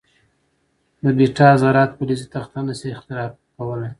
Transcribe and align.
د 1.03 1.05
بیټا 1.17 1.49
ذرات 1.61 1.91
فلزي 1.97 2.25
تخته 2.33 2.59
نه 2.67 2.73
شي 2.79 2.87
اختراق 2.95 3.31
کولای. 3.55 3.89